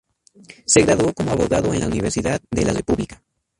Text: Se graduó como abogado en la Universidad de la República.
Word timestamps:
Se 0.65 0.81
graduó 0.81 1.13
como 1.13 1.29
abogado 1.33 1.71
en 1.75 1.81
la 1.81 1.85
Universidad 1.85 2.41
de 2.49 2.65
la 2.65 2.73
República. 2.73 3.21